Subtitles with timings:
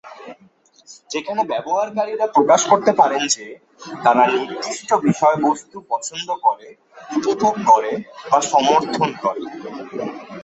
[1.09, 3.45] যেখানে ব্যবহারকারীরা প্রকাশ করতে পারেন যে,
[4.03, 6.67] তারা নির্দিষ্ট বিষয়বস্তু পছন্দ করে,
[7.17, 7.91] উপভোগ করে
[8.31, 9.41] বা সমর্থন করে।